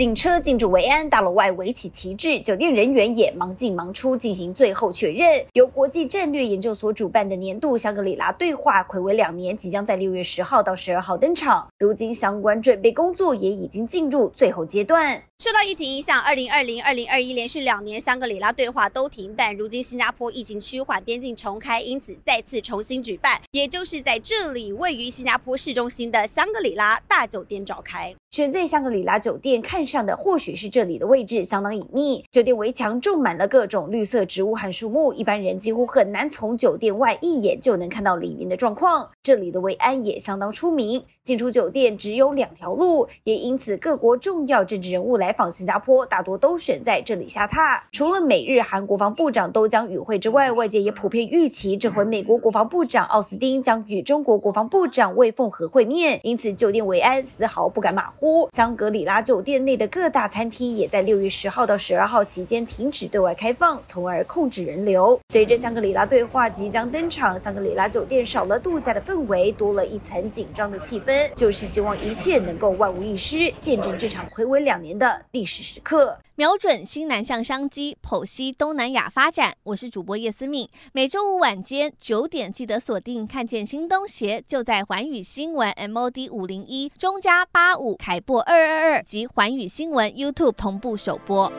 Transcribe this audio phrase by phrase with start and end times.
[0.00, 5.44] 警车进驻维安大楼外，围起旗帜，酒店人员也忙进忙出进行最后确认。
[5.52, 11.68] 由国际战略研究所主办的年度香格里拉对话，睽违两年，即将在六月十号到十二号登场。
[11.78, 15.22] 如今相关准备工作也已经进入最后阶段。
[15.38, 19.54] 受到疫情影响，二零二零、二零二一连续两年香格里拉对话都停办。
[19.54, 28.14] 如今新加坡疫情趋缓，边境重开，因此再次重新举办，也就是在这里位于新加坡市中心的香格里拉大酒店召开。
[28.30, 39.10] 选在香格里拉酒店看上的或许是这里的位置相当隐秘，酒店围墙种满了各种绿色植物和树木，一般人几乎很难从酒店外一眼就能看到里面的状况。
[39.30, 45.32] 这里的维安也相当出名，进出酒店只有两条路，也因此各国重要政治人物来。
[45.32, 47.80] 访新加坡，大多都选在这里下榻。
[47.92, 56.18] 除了美日韩国防部长都将与会之外，外界也普遍预期，这回美国国防部长奥斯汀将与中国国防部长魏凤和会面。
[56.24, 58.48] 因此，酒店维安丝毫不敢马虎。
[58.50, 65.18] 香格里拉酒店内的各大餐厅也在六月十号到十二号期间停止对外开放，从而控制人流。
[65.28, 75.24] 随着香格里拉对话即将登场，香格里拉酒店少了度假的氛围，多了一层紧张的气氛，就是希望一切能够万无一失，见证这场睽违两年的。
[75.32, 79.52] 历史时刻，瞄准新南向商机，剖析东南亚发展。
[79.64, 83.26] 我是主播叶思敏，每周五晚间九点记得锁定。
[83.26, 91.52] 看见新东协就在环宇新闻 MOD 五零一中加八五凯播二二二及环宇新闻 YouTube 同步首播。